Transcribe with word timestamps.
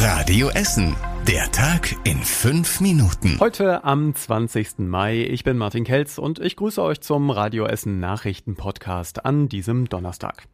Radio 0.00 0.48
Essen. 0.50 0.94
Der 1.26 1.50
Tag 1.50 1.92
in 2.04 2.18
fünf 2.18 2.80
Minuten. 2.80 3.36
Heute 3.40 3.82
am 3.82 4.14
20. 4.14 4.78
Mai. 4.78 5.26
Ich 5.28 5.42
bin 5.42 5.58
Martin 5.58 5.82
Kelz 5.82 6.18
und 6.18 6.38
ich 6.38 6.54
grüße 6.54 6.80
euch 6.80 7.00
zum 7.00 7.30
Radio 7.30 7.66
Essen 7.66 7.98
Nachrichten 7.98 8.54
Podcast 8.54 9.24
an 9.24 9.48
diesem 9.48 9.88
Donnerstag. 9.88 10.44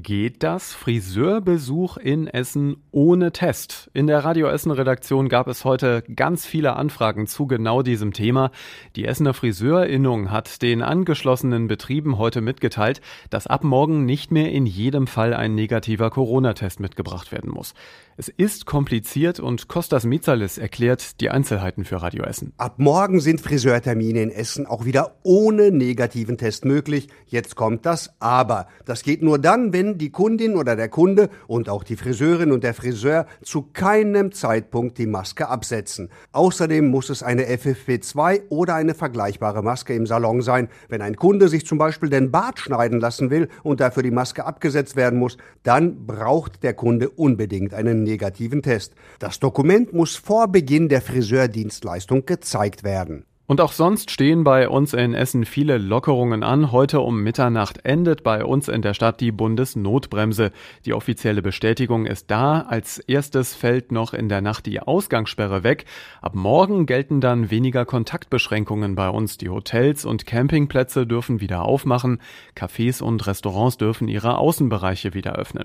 Geht 0.00 0.44
das 0.44 0.74
Friseurbesuch 0.74 1.96
in 1.96 2.28
Essen 2.28 2.76
ohne 2.92 3.32
Test? 3.32 3.90
In 3.94 4.06
der 4.06 4.24
Radio 4.24 4.46
Essen 4.46 4.70
Redaktion 4.70 5.28
gab 5.28 5.48
es 5.48 5.64
heute 5.64 6.04
ganz 6.14 6.46
viele 6.46 6.76
Anfragen 6.76 7.26
zu 7.26 7.48
genau 7.48 7.82
diesem 7.82 8.12
Thema. 8.12 8.52
Die 8.94 9.06
Essener 9.06 9.34
Friseurinnung 9.34 10.30
hat 10.30 10.62
den 10.62 10.82
angeschlossenen 10.82 11.66
Betrieben 11.66 12.16
heute 12.16 12.42
mitgeteilt, 12.42 13.00
dass 13.30 13.48
ab 13.48 13.64
morgen 13.64 14.04
nicht 14.04 14.30
mehr 14.30 14.52
in 14.52 14.66
jedem 14.66 15.08
Fall 15.08 15.34
ein 15.34 15.56
negativer 15.56 16.10
Corona-Test 16.10 16.78
mitgebracht 16.78 17.32
werden 17.32 17.50
muss. 17.50 17.74
Es 18.16 18.28
ist 18.28 18.66
kompliziert 18.66 19.38
und 19.40 19.68
Kostas 19.68 20.04
Mitsalis 20.04 20.58
erklärt 20.58 21.20
die 21.20 21.30
Einzelheiten 21.30 21.84
für 21.84 22.02
Radio 22.02 22.24
Essen. 22.24 22.52
Ab 22.56 22.74
morgen 22.78 23.20
sind 23.20 23.40
Friseurtermine 23.40 24.22
in 24.22 24.30
Essen 24.30 24.66
auch 24.66 24.84
wieder 24.84 25.16
ohne 25.22 25.70
negativen 25.70 26.36
Test 26.36 26.64
möglich. 26.64 27.08
Jetzt 27.26 27.56
kommt 27.56 27.86
das 27.86 28.10
Aber. 28.20 28.66
Das 28.84 29.02
geht 29.02 29.22
nur 29.22 29.38
dann, 29.38 29.72
wenn 29.72 29.87
die 29.96 30.10
Kundin 30.10 30.56
oder 30.56 30.76
der 30.76 30.88
Kunde 30.88 31.30
und 31.46 31.70
auch 31.70 31.84
die 31.84 31.96
Friseurin 31.96 32.52
und 32.52 32.64
der 32.64 32.74
Friseur 32.74 33.26
zu 33.42 33.62
keinem 33.72 34.32
Zeitpunkt 34.32 34.98
die 34.98 35.06
Maske 35.06 35.48
absetzen. 35.48 36.10
Außerdem 36.32 36.88
muss 36.88 37.08
es 37.08 37.22
eine 37.22 37.44
FFP2 37.44 38.48
oder 38.50 38.74
eine 38.74 38.94
vergleichbare 38.94 39.62
Maske 39.62 39.94
im 39.94 40.06
Salon 40.06 40.42
sein. 40.42 40.68
Wenn 40.88 41.00
ein 41.00 41.16
Kunde 41.16 41.48
sich 41.48 41.64
zum 41.64 41.78
Beispiel 41.78 42.10
den 42.10 42.30
Bart 42.30 42.58
schneiden 42.58 43.00
lassen 43.00 43.30
will 43.30 43.48
und 43.62 43.80
dafür 43.80 44.02
die 44.02 44.10
Maske 44.10 44.44
abgesetzt 44.44 44.96
werden 44.96 45.18
muss, 45.18 45.38
dann 45.62 46.06
braucht 46.06 46.62
der 46.62 46.74
Kunde 46.74 47.08
unbedingt 47.08 47.72
einen 47.72 48.02
negativen 48.02 48.62
Test. 48.62 48.94
Das 49.20 49.38
Dokument 49.38 49.92
muss 49.92 50.16
vor 50.16 50.48
Beginn 50.48 50.88
der 50.88 51.00
Friseurdienstleistung 51.00 52.26
gezeigt 52.26 52.84
werden. 52.84 53.24
Und 53.48 53.62
auch 53.62 53.72
sonst 53.72 54.10
stehen 54.10 54.44
bei 54.44 54.68
uns 54.68 54.92
in 54.92 55.14
Essen 55.14 55.46
viele 55.46 55.78
Lockerungen 55.78 56.42
an. 56.42 56.70
Heute 56.70 57.00
um 57.00 57.22
Mitternacht 57.22 57.82
endet 57.82 58.22
bei 58.22 58.44
uns 58.44 58.68
in 58.68 58.82
der 58.82 58.92
Stadt 58.92 59.22
die 59.22 59.32
Bundesnotbremse. 59.32 60.52
Die 60.84 60.92
offizielle 60.92 61.40
Bestätigung 61.40 62.04
ist 62.04 62.30
da. 62.30 62.60
Als 62.68 62.98
erstes 62.98 63.54
fällt 63.54 63.90
noch 63.90 64.12
in 64.12 64.28
der 64.28 64.42
Nacht 64.42 64.66
die 64.66 64.80
Ausgangssperre 64.80 65.64
weg. 65.64 65.86
Ab 66.20 66.34
morgen 66.34 66.84
gelten 66.84 67.22
dann 67.22 67.50
weniger 67.50 67.86
Kontaktbeschränkungen 67.86 68.94
bei 68.94 69.08
uns. 69.08 69.38
Die 69.38 69.48
Hotels 69.48 70.04
und 70.04 70.26
Campingplätze 70.26 71.06
dürfen 71.06 71.40
wieder 71.40 71.62
aufmachen. 71.62 72.20
Cafés 72.54 73.02
und 73.02 73.26
Restaurants 73.26 73.78
dürfen 73.78 74.08
ihre 74.08 74.36
Außenbereiche 74.36 75.14
wieder 75.14 75.36
öffnen. 75.36 75.64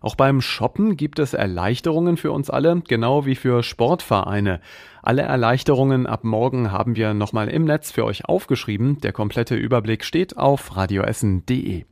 Auch 0.00 0.14
beim 0.14 0.40
Shoppen 0.40 0.96
gibt 0.96 1.18
es 1.18 1.34
Erleichterungen 1.34 2.16
für 2.16 2.32
uns 2.32 2.48
alle, 2.48 2.80
genau 2.88 3.26
wie 3.26 3.34
für 3.34 3.62
Sportvereine. 3.62 4.60
Alle 5.02 5.22
Erleichterungen 5.22 6.06
ab 6.06 6.24
morgen 6.24 6.72
haben 6.72 6.96
wir 6.96 7.12
nochmal 7.12 7.48
im 7.48 7.64
Netz 7.64 7.90
für 7.90 8.06
euch 8.06 8.24
aufgeschrieben. 8.24 8.98
Der 9.02 9.12
komplette 9.12 9.56
Überblick 9.56 10.04
steht 10.04 10.38
auf 10.38 10.74
radioessen.de. 10.74 11.84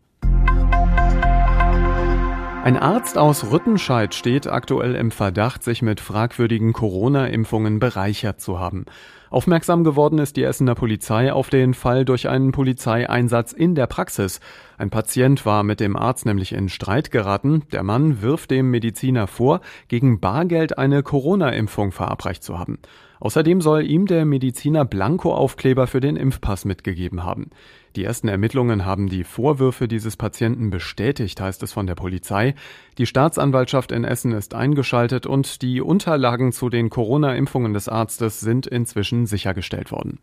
Ein 2.64 2.76
Arzt 2.76 3.18
aus 3.18 3.50
Rüttenscheid 3.50 4.14
steht 4.14 4.46
aktuell 4.46 4.94
im 4.94 5.10
Verdacht, 5.10 5.62
sich 5.62 5.82
mit 5.82 6.00
fragwürdigen 6.00 6.72
Corona-Impfungen 6.72 7.78
bereichert 7.78 8.40
zu 8.40 8.58
haben. 8.58 8.86
Aufmerksam 9.30 9.84
geworden 9.84 10.18
ist 10.18 10.36
die 10.36 10.42
Essener 10.42 10.74
Polizei 10.74 11.32
auf 11.32 11.50
den 11.50 11.74
Fall 11.74 12.04
durch 12.04 12.28
einen 12.28 12.52
Polizeieinsatz 12.52 13.52
in 13.52 13.74
der 13.74 13.86
Praxis. 13.86 14.40
Ein 14.78 14.90
Patient 14.90 15.44
war 15.44 15.64
mit 15.64 15.80
dem 15.80 15.96
Arzt 15.96 16.24
nämlich 16.24 16.52
in 16.52 16.68
Streit 16.68 17.10
geraten. 17.10 17.62
Der 17.72 17.82
Mann 17.82 18.22
wirft 18.22 18.50
dem 18.50 18.70
Mediziner 18.70 19.26
vor, 19.26 19.60
gegen 19.88 20.20
Bargeld 20.20 20.78
eine 20.78 21.02
Corona-Impfung 21.02 21.92
verabreicht 21.92 22.42
zu 22.42 22.58
haben. 22.58 22.78
Außerdem 23.20 23.60
soll 23.60 23.84
ihm 23.84 24.06
der 24.06 24.24
Mediziner 24.24 24.84
Blankoaufkleber 24.84 25.86
für 25.86 26.00
den 26.00 26.16
Impfpass 26.16 26.64
mitgegeben 26.64 27.24
haben. 27.24 27.50
Die 27.96 28.04
ersten 28.04 28.28
Ermittlungen 28.28 28.84
haben 28.84 29.08
die 29.08 29.24
Vorwürfe 29.24 29.88
dieses 29.88 30.16
Patienten 30.16 30.70
bestätigt, 30.70 31.40
heißt 31.40 31.62
es 31.64 31.72
von 31.72 31.88
der 31.88 31.96
Polizei. 31.96 32.54
Die 32.96 33.06
Staatsanwaltschaft 33.06 33.90
in 33.90 34.04
Essen 34.04 34.30
ist 34.32 34.54
eingeschaltet 34.54 35.26
und 35.26 35.62
die 35.62 35.80
Unterlagen 35.80 36.52
zu 36.52 36.68
den 36.68 36.90
Corona-Impfungen 36.90 37.72
des 37.72 37.88
Arztes 37.88 38.38
sind 38.38 38.68
inzwischen 38.68 39.17
sichergestellt 39.26 39.92
worden. 39.92 40.18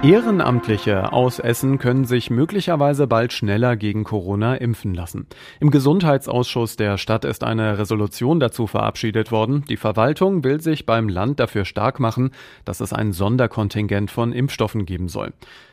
Ehrenamtliche 0.00 1.12
aus 1.12 1.40
Essen 1.40 1.78
können 1.78 2.04
sich 2.04 2.30
möglicherweise 2.30 3.08
bald 3.08 3.32
schneller 3.32 3.76
gegen 3.76 4.04
Corona 4.04 4.54
impfen 4.54 4.94
lassen. 4.94 5.26
Im 5.58 5.72
Gesundheitsausschuss 5.72 6.76
der 6.76 6.98
Stadt 6.98 7.24
ist 7.24 7.42
eine 7.42 7.78
Resolution 7.78 8.38
dazu 8.38 8.68
verabschiedet 8.68 9.32
worden. 9.32 9.64
Die 9.68 9.76
Verwaltung 9.76 10.44
will 10.44 10.60
sich 10.60 10.86
beim 10.86 11.08
Land 11.08 11.40
dafür 11.40 11.64
stark 11.64 11.98
machen, 11.98 12.30
dass 12.64 12.78
es 12.80 12.92
ein 12.92 13.12
Sonderkontingent 13.12 14.12
von 14.12 14.32
Impfstoffen 14.32 14.86
geben 14.86 15.08
soll. 15.08 15.32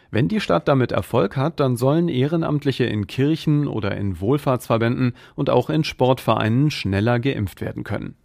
Wenn 0.10 0.28
die 0.28 0.40
Stadt 0.40 0.68
damit 0.68 0.92
Erfolg 0.92 1.38
hat, 1.38 1.60
dann 1.60 1.78
sollen 1.78 2.10
Ehrenamtliche 2.10 2.86
in 2.86 3.06
Kirchen 3.06 3.68
oder 3.68 3.96
in 3.96 4.20
Wohlfahrtsverbänden 4.20 5.14
und 5.36 5.52
auch 5.52 5.70
in 5.70 5.84
Sportvereinen 5.84 6.72
schneller 6.72 7.20
geimpft 7.20 7.62
werden 7.62 7.84
können. 7.84 8.16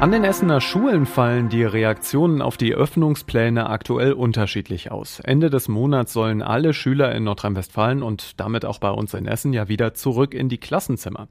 An 0.00 0.12
den 0.12 0.24
Essener 0.24 0.62
Schulen 0.62 1.04
fallen 1.04 1.50
die 1.50 1.62
Reaktionen 1.62 2.40
auf 2.40 2.56
die 2.56 2.74
Öffnungspläne 2.74 3.68
aktuell 3.68 4.14
unterschiedlich 4.14 4.90
aus. 4.90 5.20
Ende 5.20 5.50
des 5.50 5.68
Monats 5.68 6.14
sollen 6.14 6.40
alle 6.40 6.72
Schüler 6.72 7.14
in 7.14 7.24
Nordrhein-Westfalen 7.24 8.02
und 8.02 8.40
damit 8.40 8.64
auch 8.64 8.78
bei 8.78 8.90
uns 8.90 9.12
in 9.12 9.26
Essen 9.26 9.52
ja 9.52 9.68
wieder 9.68 9.92
zurück 9.92 10.32
in 10.32 10.48
die 10.48 10.56
Klassenzimmer. 10.56 11.28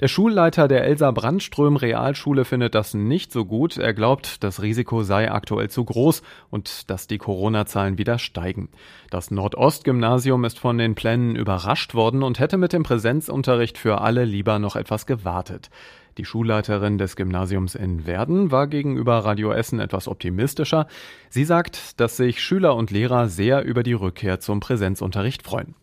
Der 0.00 0.06
Schulleiter 0.06 0.68
der 0.68 0.84
Elsa 0.84 1.10
Brandström 1.10 1.74
Realschule 1.74 2.44
findet 2.44 2.76
das 2.76 2.94
nicht 2.94 3.32
so 3.32 3.44
gut. 3.44 3.78
Er 3.78 3.92
glaubt, 3.92 4.44
das 4.44 4.62
Risiko 4.62 5.02
sei 5.02 5.28
aktuell 5.28 5.70
zu 5.70 5.84
groß 5.84 6.22
und 6.50 6.88
dass 6.88 7.08
die 7.08 7.18
Corona-Zahlen 7.18 7.98
wieder 7.98 8.20
steigen. 8.20 8.68
Das 9.10 9.32
Nordostgymnasium 9.32 10.44
ist 10.44 10.60
von 10.60 10.78
den 10.78 10.94
Plänen 10.94 11.34
überrascht 11.34 11.94
worden 11.94 12.22
und 12.22 12.38
hätte 12.38 12.58
mit 12.58 12.72
dem 12.72 12.84
Präsenzunterricht 12.84 13.76
für 13.76 14.00
alle 14.00 14.24
lieber 14.24 14.60
noch 14.60 14.76
etwas 14.76 15.04
gewartet. 15.04 15.68
Die 16.16 16.24
Schulleiterin 16.24 16.98
des 16.98 17.16
Gymnasiums 17.16 17.74
in 17.74 18.06
Werden 18.06 18.52
war 18.52 18.68
gegenüber 18.68 19.18
Radio 19.18 19.50
Essen 19.50 19.80
etwas 19.80 20.06
optimistischer. 20.06 20.86
Sie 21.28 21.44
sagt, 21.44 21.98
dass 21.98 22.16
sich 22.16 22.40
Schüler 22.40 22.76
und 22.76 22.92
Lehrer 22.92 23.28
sehr 23.28 23.64
über 23.64 23.82
die 23.82 23.94
Rückkehr 23.94 24.38
zum 24.38 24.60
Präsenzunterricht 24.60 25.42
freuen. 25.42 25.74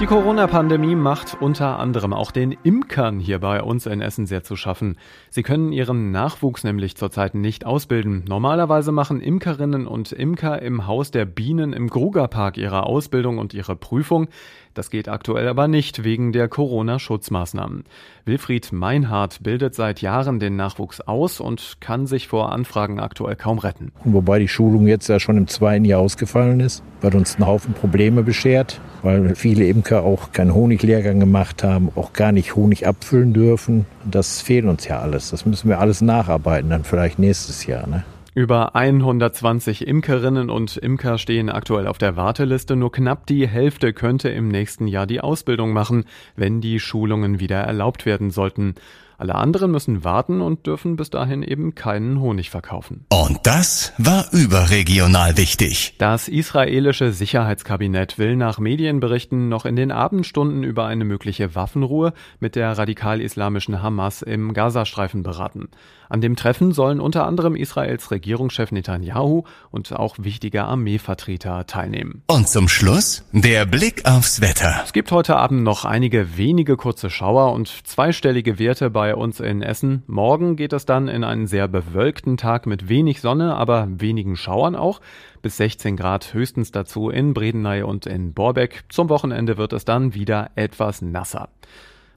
Die 0.00 0.06
Corona-Pandemie 0.06 0.96
macht 0.96 1.40
unter 1.40 1.78
anderem 1.78 2.12
auch 2.12 2.32
den 2.32 2.56
Imkern 2.64 3.20
hier 3.20 3.38
bei 3.38 3.62
uns 3.62 3.86
in 3.86 4.00
Essen 4.00 4.26
sehr 4.26 4.42
zu 4.42 4.56
schaffen. 4.56 4.96
Sie 5.30 5.44
können 5.44 5.70
ihren 5.70 6.10
Nachwuchs 6.10 6.64
nämlich 6.64 6.96
zurzeit 6.96 7.36
nicht 7.36 7.64
ausbilden. 7.64 8.24
Normalerweise 8.28 8.90
machen 8.90 9.20
Imkerinnen 9.20 9.86
und 9.86 10.10
Imker 10.10 10.60
im 10.60 10.88
Haus 10.88 11.12
der 11.12 11.26
Bienen 11.26 11.72
im 11.72 11.88
Grugerpark 11.88 12.58
ihre 12.58 12.86
Ausbildung 12.86 13.38
und 13.38 13.54
ihre 13.54 13.76
Prüfung. 13.76 14.26
Das 14.74 14.90
geht 14.90 15.08
aktuell 15.08 15.46
aber 15.46 15.68
nicht 15.68 16.02
wegen 16.02 16.32
der 16.32 16.48
Corona-Schutzmaßnahmen. 16.48 17.84
Wilfried 18.24 18.72
Meinhardt 18.72 19.44
bildet 19.44 19.76
seit 19.76 20.02
Jahren 20.02 20.40
den 20.40 20.56
Nachwuchs 20.56 21.00
aus 21.00 21.38
und 21.38 21.76
kann 21.78 22.08
sich 22.08 22.26
vor 22.26 22.52
Anfragen 22.52 22.98
aktuell 22.98 23.36
kaum 23.36 23.58
retten. 23.58 23.92
Wobei 24.02 24.40
die 24.40 24.48
Schulung 24.48 24.88
jetzt 24.88 25.08
ja 25.08 25.20
schon 25.20 25.36
im 25.36 25.46
zweiten 25.46 25.84
Jahr 25.84 26.00
ausgefallen 26.00 26.58
ist, 26.58 26.82
weil 27.00 27.14
uns 27.14 27.38
ein 27.38 27.46
Haufen 27.46 27.74
Probleme 27.74 28.24
beschert, 28.24 28.80
weil 29.02 29.36
viele 29.36 29.64
Imker 29.84 30.02
auch 30.02 30.32
keinen 30.32 30.54
Honiglehrgang 30.54 31.20
gemacht 31.20 31.62
haben, 31.62 31.90
auch 31.94 32.14
gar 32.14 32.32
nicht 32.32 32.56
Honig 32.56 32.86
abfüllen 32.86 33.34
dürfen. 33.34 33.84
Das 34.10 34.40
fehlt 34.40 34.64
uns 34.64 34.88
ja 34.88 35.00
alles. 35.00 35.30
Das 35.30 35.44
müssen 35.44 35.68
wir 35.68 35.78
alles 35.78 36.00
nacharbeiten, 36.00 36.70
dann 36.70 36.84
vielleicht 36.84 37.18
nächstes 37.18 37.66
Jahr. 37.66 37.86
Ne? 37.86 38.02
Über 38.34 38.74
120 38.74 39.86
Imkerinnen 39.86 40.48
und 40.48 40.78
Imker 40.78 41.18
stehen 41.18 41.50
aktuell 41.50 41.86
auf 41.86 41.98
der 41.98 42.16
Warteliste. 42.16 42.76
Nur 42.76 42.92
knapp 42.92 43.26
die 43.26 43.46
Hälfte 43.46 43.92
könnte 43.92 44.30
im 44.30 44.48
nächsten 44.48 44.86
Jahr 44.86 45.06
die 45.06 45.20
Ausbildung 45.20 45.74
machen, 45.74 46.06
wenn 46.34 46.62
die 46.62 46.80
Schulungen 46.80 47.38
wieder 47.38 47.58
erlaubt 47.58 48.06
werden 48.06 48.30
sollten. 48.30 48.76
Alle 49.16 49.34
anderen 49.36 49.70
müssen 49.70 50.04
warten 50.04 50.40
und 50.40 50.66
dürfen 50.66 50.96
bis 50.96 51.10
dahin 51.10 51.42
eben 51.42 51.74
keinen 51.74 52.20
Honig 52.20 52.50
verkaufen. 52.50 53.06
Und 53.10 53.38
das 53.44 53.92
war 53.98 54.26
überregional 54.32 55.36
wichtig. 55.36 55.94
Das 55.98 56.28
israelische 56.28 57.12
Sicherheitskabinett 57.12 58.18
will 58.18 58.36
nach 58.36 58.58
Medienberichten 58.58 59.48
noch 59.48 59.66
in 59.66 59.76
den 59.76 59.92
Abendstunden 59.92 60.64
über 60.64 60.86
eine 60.86 61.04
mögliche 61.04 61.54
Waffenruhe 61.54 62.12
mit 62.40 62.56
der 62.56 62.76
radikal-islamischen 62.76 63.82
Hamas 63.82 64.22
im 64.22 64.52
Gazastreifen 64.52 65.22
beraten. 65.22 65.68
An 66.08 66.20
dem 66.20 66.36
Treffen 66.36 66.72
sollen 66.72 67.00
unter 67.00 67.26
anderem 67.26 67.56
Israels 67.56 68.10
Regierungschef 68.10 68.72
Netanyahu 68.72 69.44
und 69.70 69.92
auch 69.92 70.16
wichtige 70.18 70.64
Armeevertreter 70.64 71.66
teilnehmen. 71.66 72.22
Und 72.26 72.48
zum 72.48 72.68
Schluss 72.68 73.24
der 73.32 73.64
Blick 73.64 74.04
aufs 74.04 74.40
Wetter. 74.40 74.82
Es 74.84 74.92
gibt 74.92 75.10
heute 75.12 75.36
Abend 75.36 75.62
noch 75.62 75.84
einige 75.84 76.36
wenige 76.36 76.76
kurze 76.76 77.10
Schauer 77.10 77.52
und 77.52 77.68
zweistellige 77.86 78.58
Werte 78.58 78.90
bei 78.90 79.03
bei 79.04 79.14
uns 79.14 79.38
in 79.38 79.60
Essen. 79.60 80.02
Morgen 80.06 80.56
geht 80.56 80.72
es 80.72 80.86
dann 80.86 81.08
in 81.08 81.24
einen 81.24 81.46
sehr 81.46 81.68
bewölkten 81.68 82.38
Tag 82.38 82.64
mit 82.64 82.88
wenig 82.88 83.20
Sonne, 83.20 83.54
aber 83.54 83.86
wenigen 83.90 84.34
Schauern 84.34 84.74
auch. 84.74 85.02
Bis 85.42 85.58
16 85.58 85.98
Grad 85.98 86.32
höchstens 86.32 86.72
dazu 86.72 87.10
in 87.10 87.34
Bredeney 87.34 87.82
und 87.82 88.06
in 88.06 88.32
Borbeck. 88.32 88.84
Zum 88.88 89.10
Wochenende 89.10 89.58
wird 89.58 89.74
es 89.74 89.84
dann 89.84 90.14
wieder 90.14 90.52
etwas 90.54 91.02
nasser. 91.02 91.50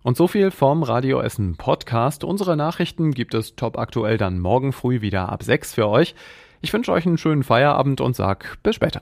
Und 0.01 0.15
so 0.15 0.29
viel 0.29 0.49
vom 0.49 0.81
Radio 0.81 1.19
Essen 1.19 1.57
Podcast. 1.57 2.23
Unsere 2.23 2.55
Nachrichten 2.55 3.11
gibt 3.11 3.33
es 3.33 3.57
top 3.57 3.77
aktuell 3.77 4.17
dann 4.17 4.39
morgen 4.39 4.71
früh 4.71 5.01
wieder 5.01 5.27
ab 5.27 5.43
6 5.43 5.73
für 5.73 5.89
euch. 5.89 6.15
Ich 6.61 6.71
wünsche 6.71 6.93
euch 6.93 7.05
einen 7.05 7.17
schönen 7.17 7.43
Feierabend 7.43 7.99
und 7.99 8.15
sag 8.15 8.63
bis 8.63 8.75
später. 8.75 9.01